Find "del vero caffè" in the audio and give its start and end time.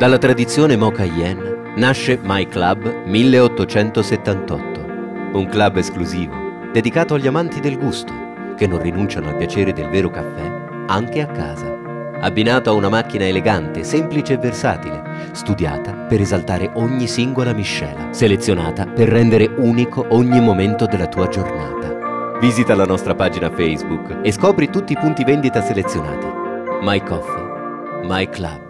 9.74-10.50